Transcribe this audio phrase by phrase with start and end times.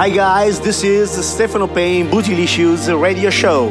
[0.00, 3.70] Hi guys, this is Stefano Pain, Bootylicious Radio Show.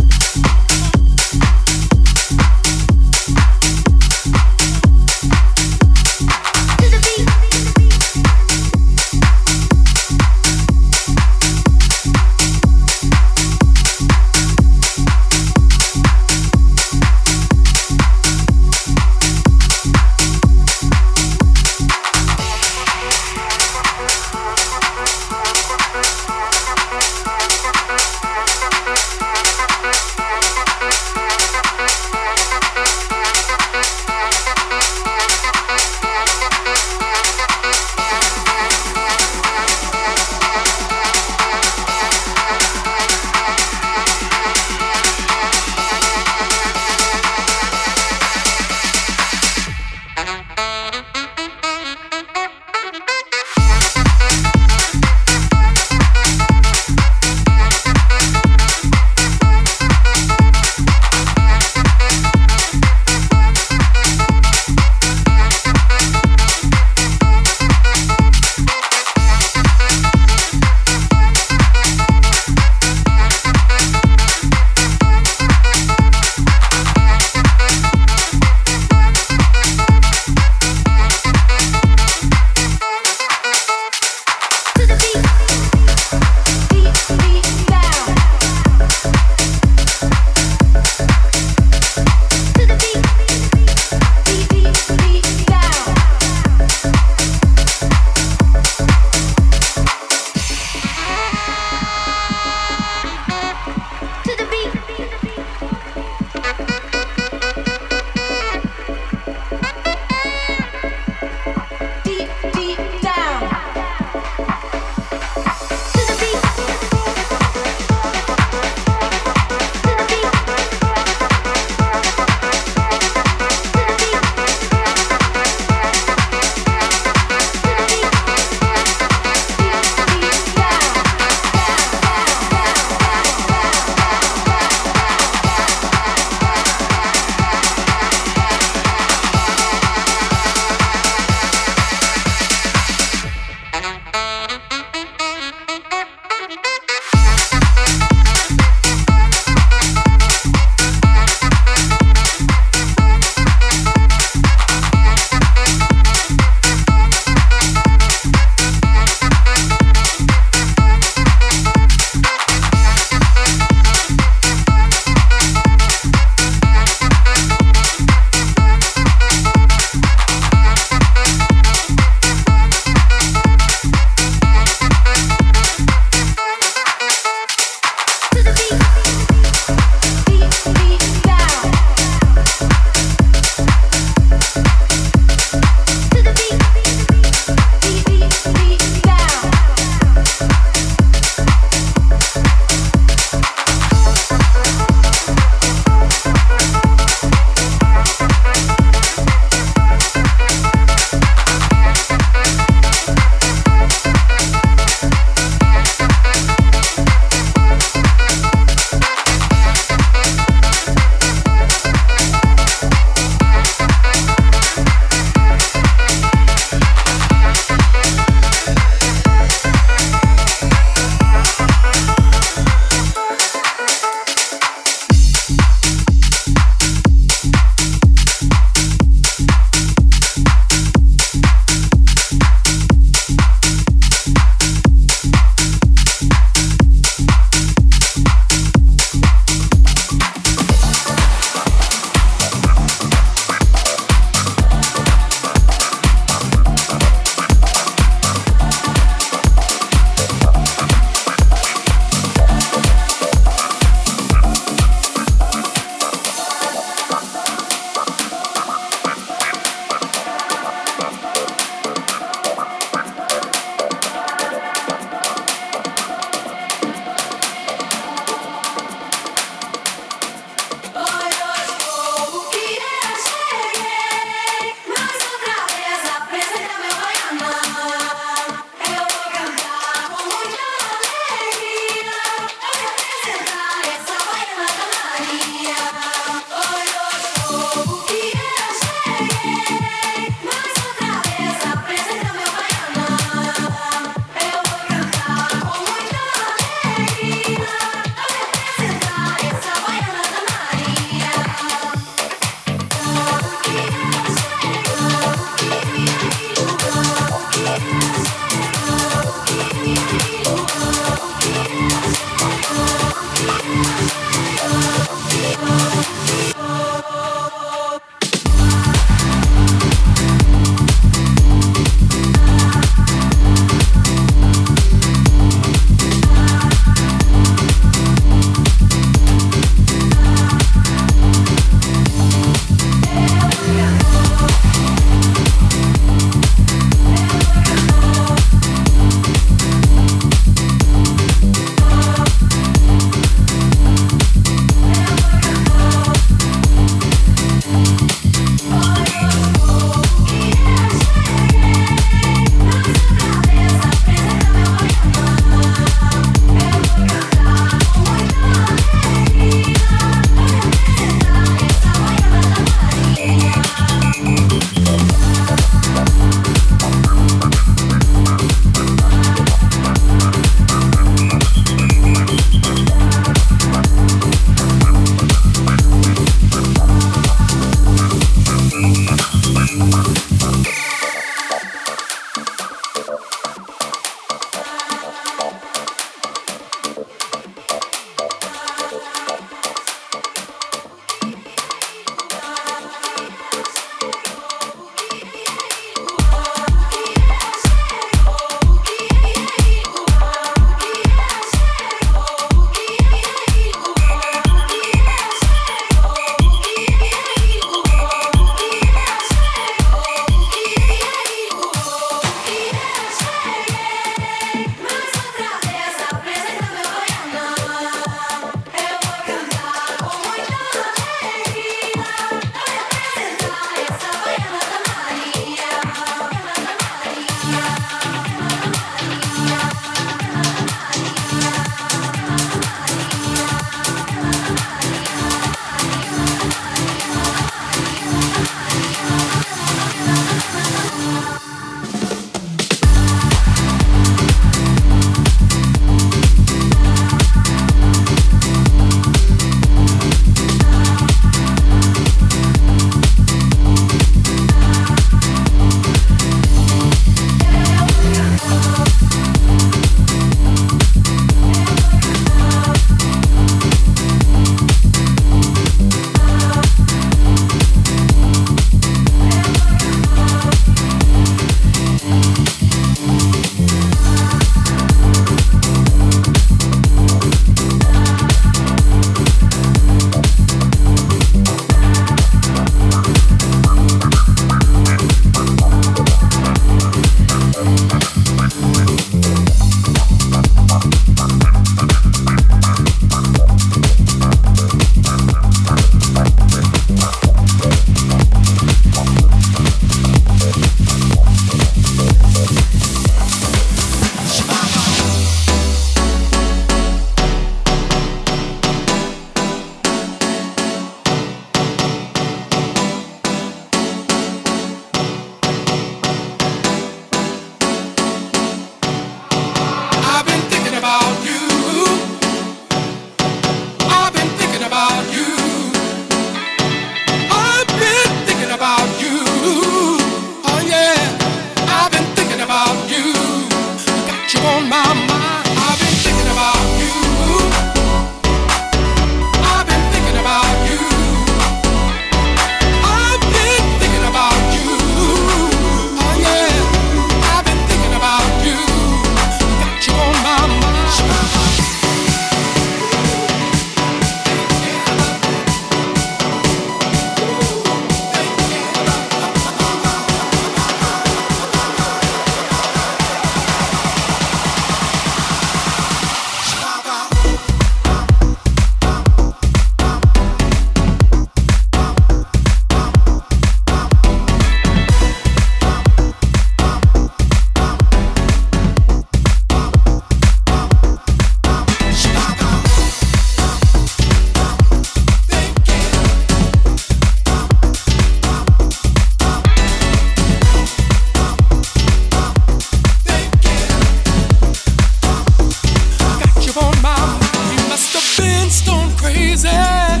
[599.44, 600.00] said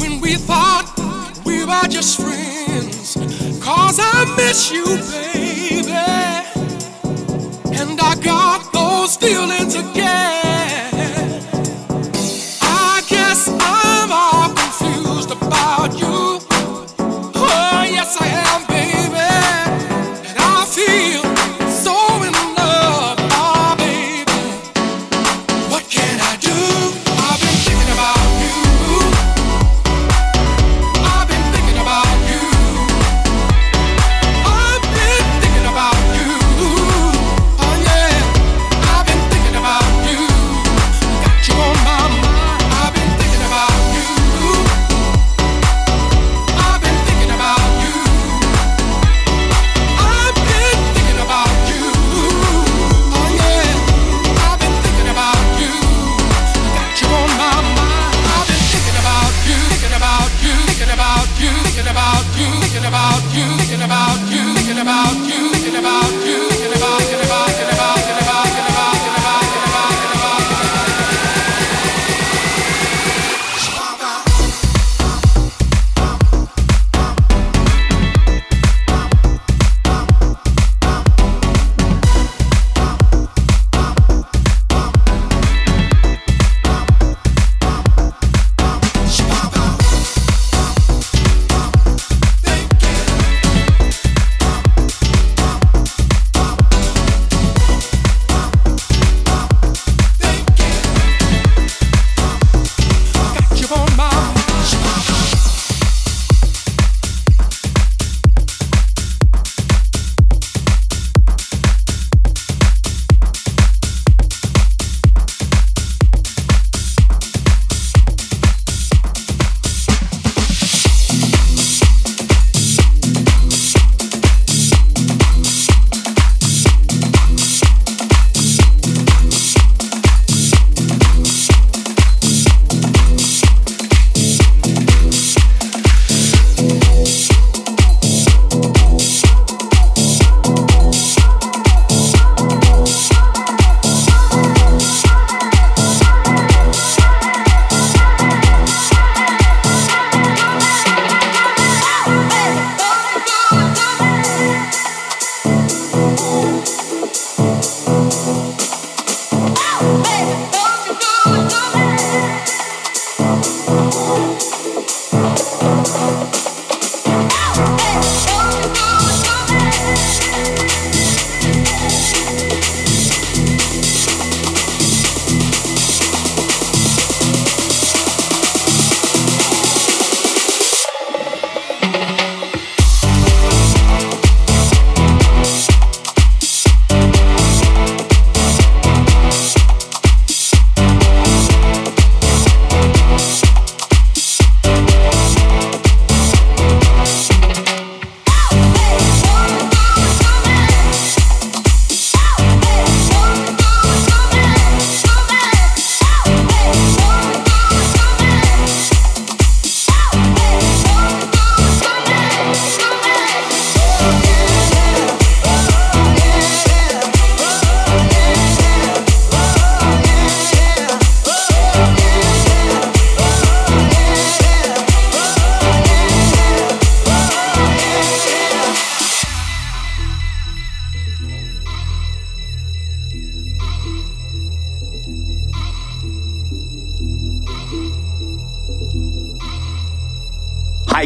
[0.00, 0.86] when we thought
[1.44, 3.14] we were just friends.
[3.62, 5.45] Cause I miss you, babe.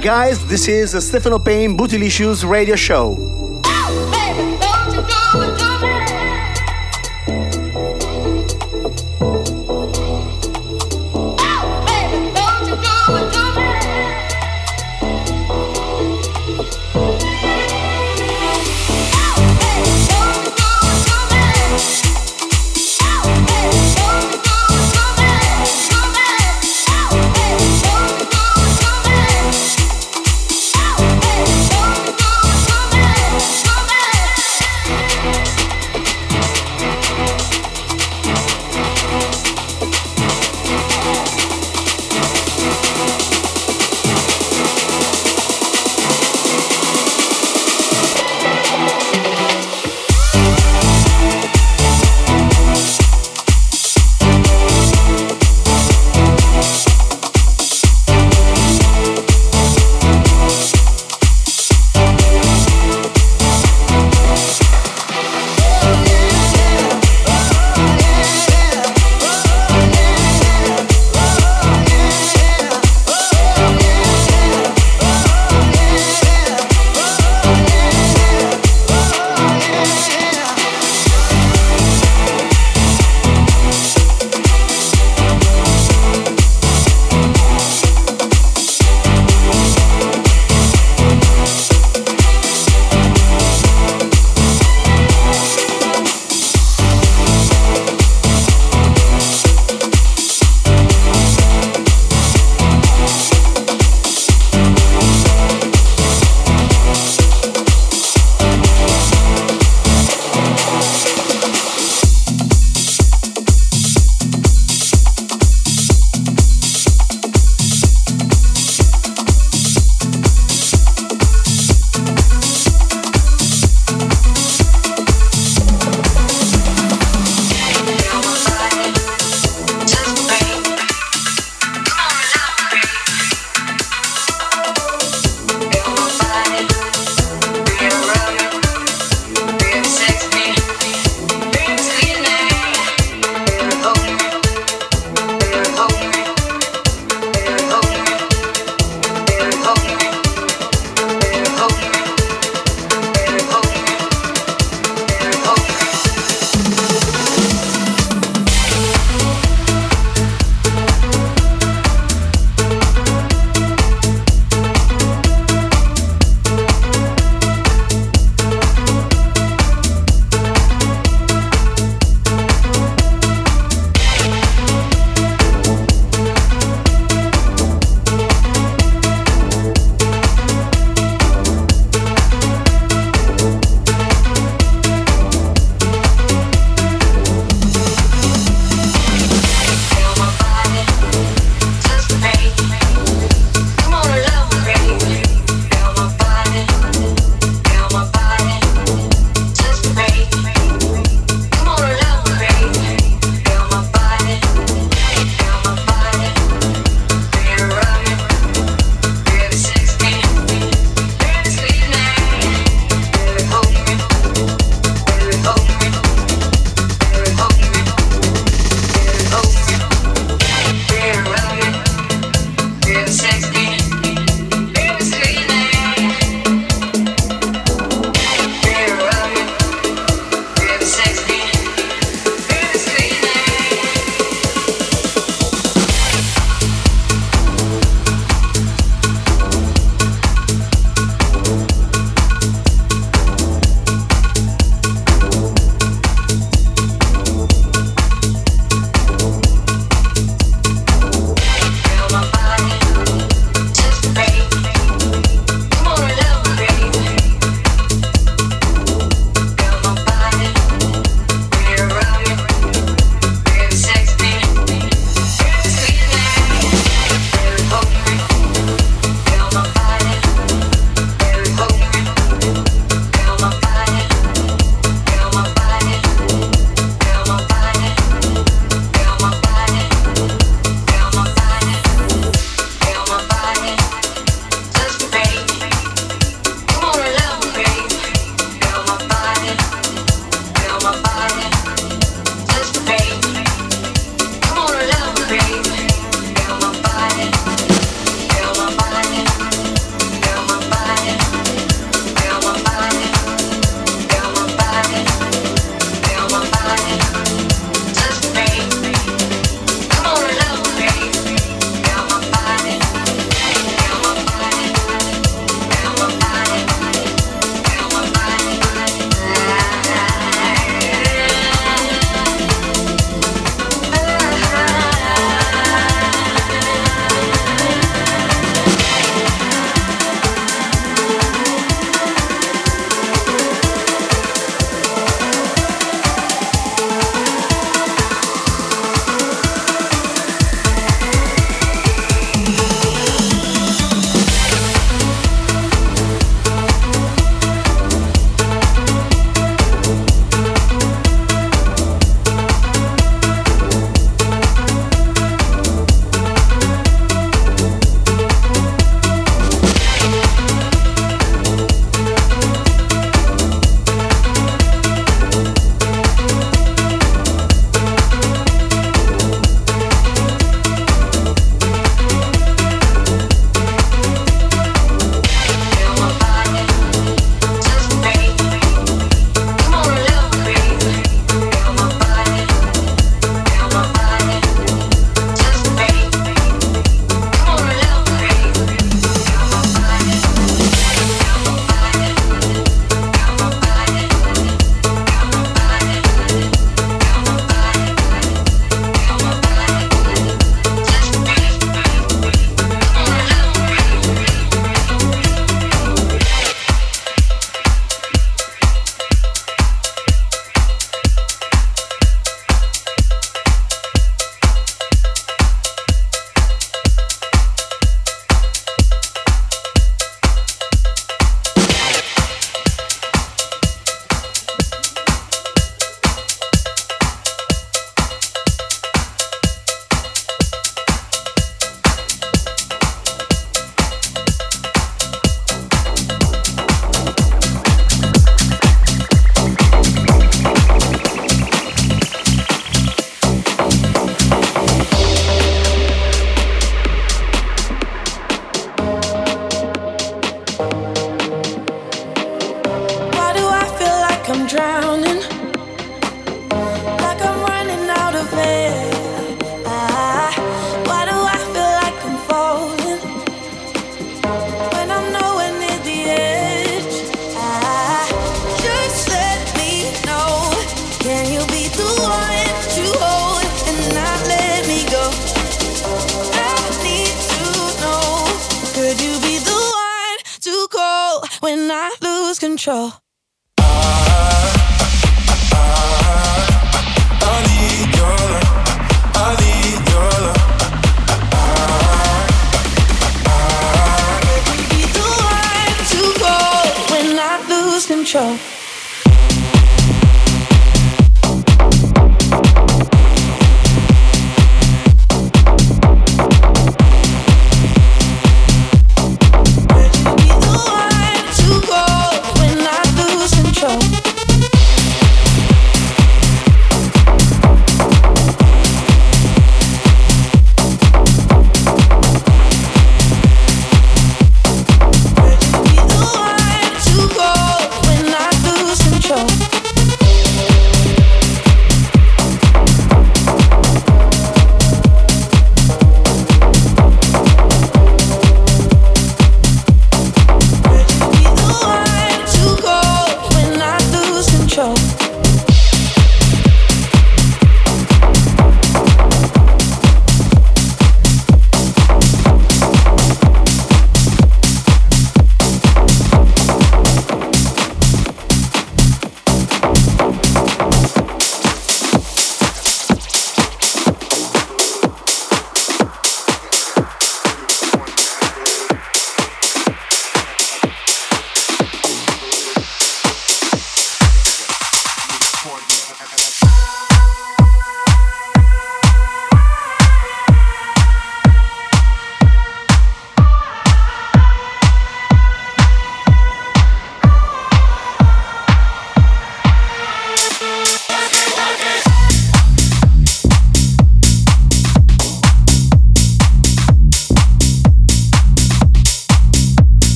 [0.00, 3.37] Guys, this is Stefano Pain Bootylicious radio show.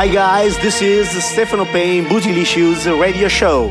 [0.00, 3.70] Hi guys, this is Stefano Pain Bootylicious radio show.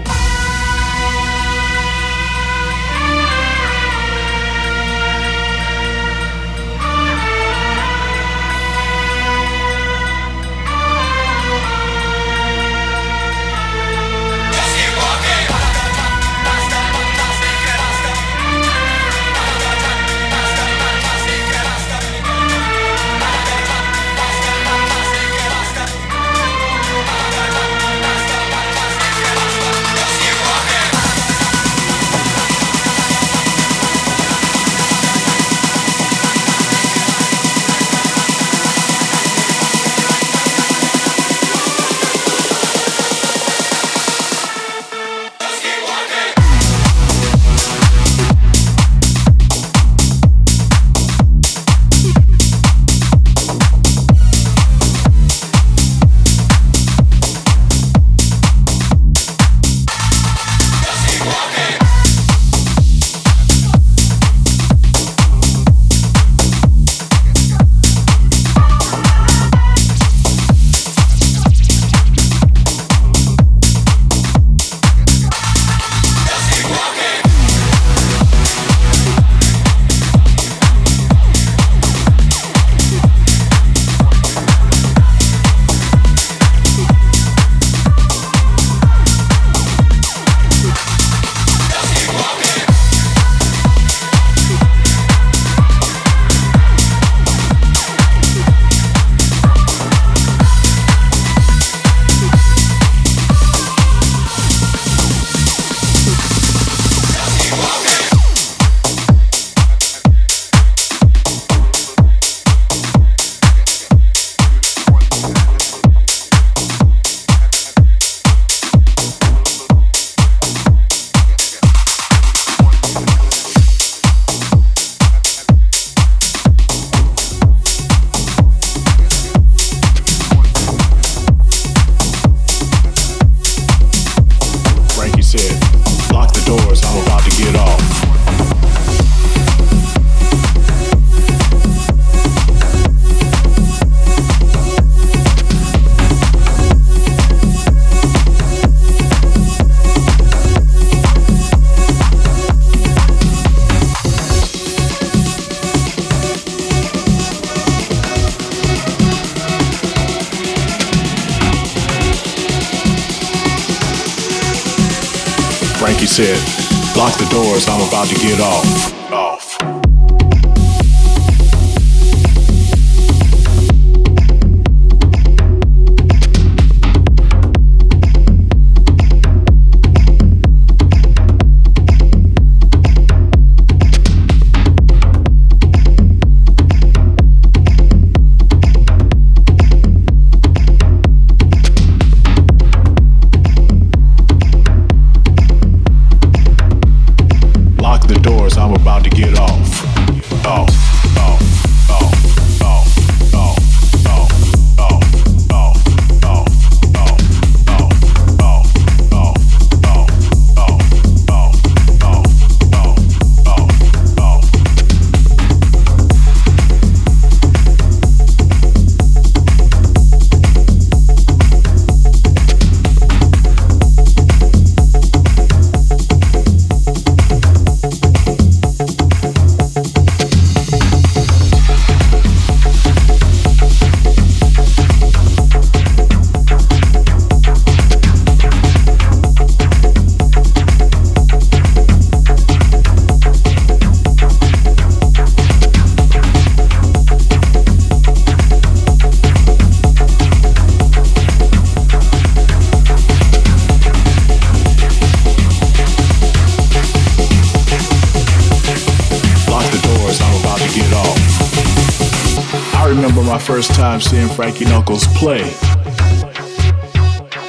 [263.99, 265.41] Time seeing Frankie Knuckles play.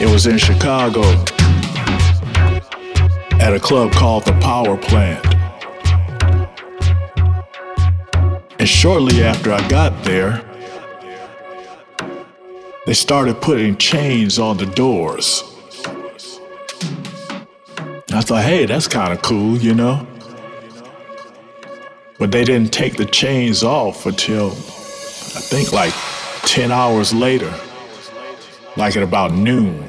[0.00, 1.02] It was in Chicago
[3.38, 5.24] at a club called the Power Plant.
[8.58, 10.44] And shortly after I got there,
[12.86, 15.42] they started putting chains on the doors.
[18.12, 20.06] I thought, hey, that's kind of cool, you know?
[22.18, 25.94] But they didn't take the chains off until I think like
[26.50, 27.54] 10 hours later,
[28.76, 29.84] like at about noon.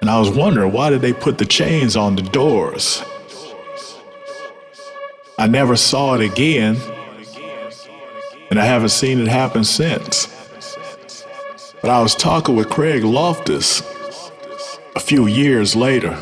[0.00, 3.02] And I was wondering why did they put the chains on the doors?
[5.36, 6.76] I never saw it again,
[8.50, 10.28] and I haven't seen it happen since.
[11.82, 13.82] But I was talking with Craig Loftus
[14.94, 16.16] a few years later.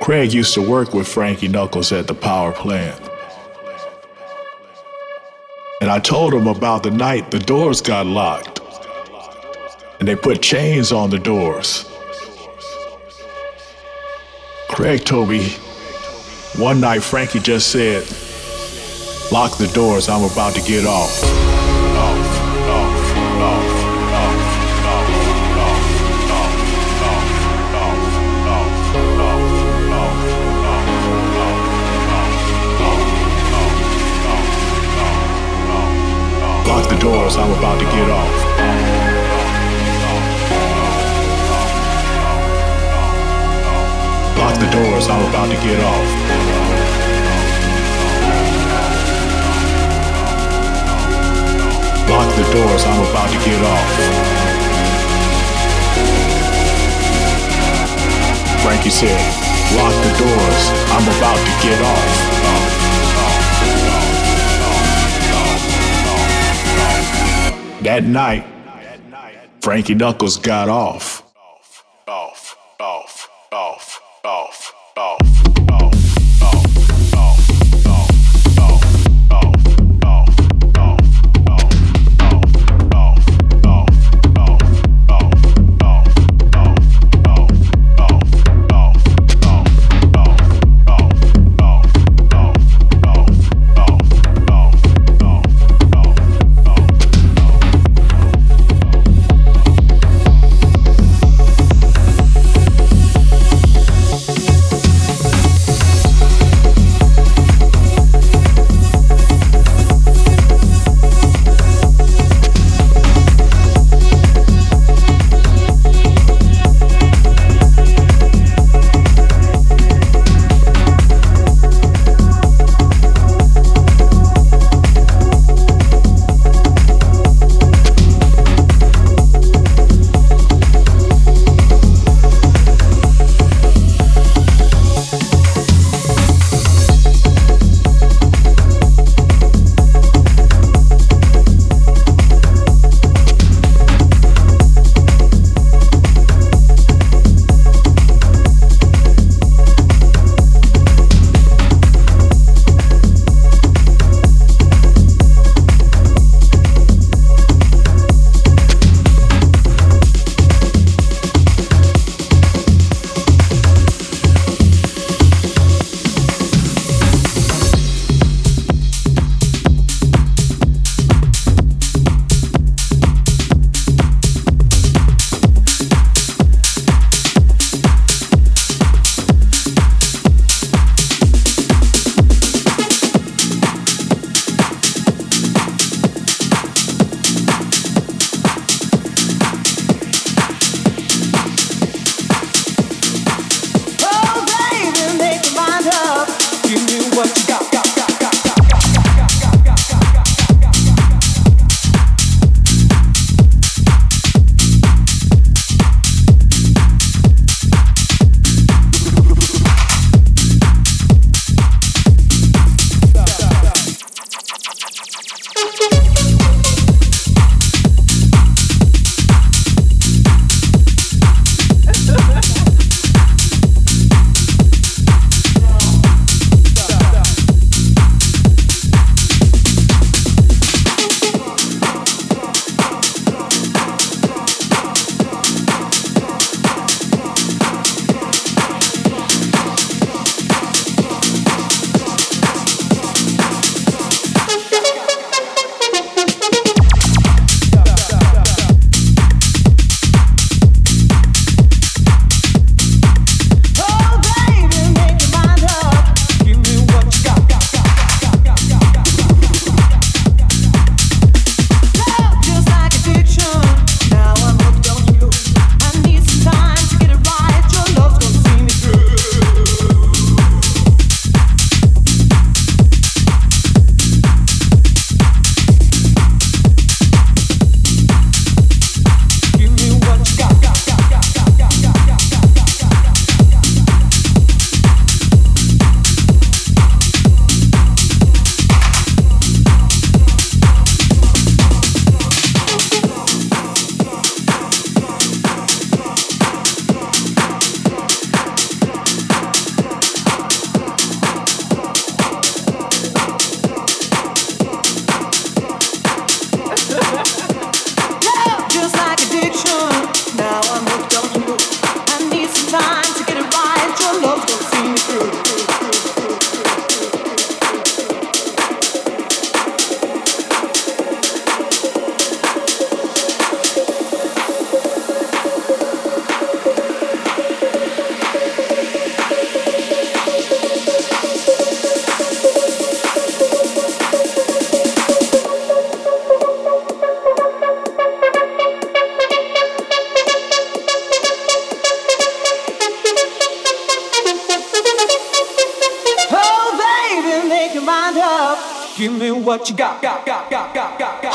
[0.00, 3.10] Craig used to work with Frankie Knuckles at the power plant.
[5.84, 8.60] And I told him about the night the doors got locked.
[9.98, 11.84] And they put chains on the doors.
[14.70, 15.50] Craig told me
[16.56, 18.02] one night Frankie just said,
[19.30, 21.43] Lock the doors, I'm about to get off.
[37.04, 38.34] Doors, I'm about to get off.
[44.38, 46.08] Lock the doors, I'm about to get off.
[52.08, 53.90] Lock the doors, I'm about to get off.
[58.62, 59.20] Frankie said,
[59.76, 60.62] lock the doors,
[60.96, 62.73] I'm about to get off.
[67.84, 68.46] That night,
[69.60, 71.13] Frankie Knuckles got off.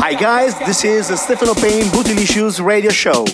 [0.01, 3.25] Hi guys, this is the Stefano Pain Bootylicious radio show.